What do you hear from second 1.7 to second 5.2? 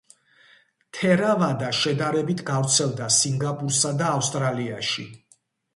შედარებით გავრცელდა სინგაპურსა და ავსტრალიაში.